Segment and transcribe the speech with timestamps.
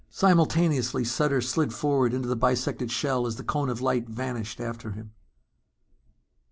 [0.09, 4.93] Simultaneously, Sutter slid forward into the bisected shell as the cone of light vanished after
[4.93, 5.11] him....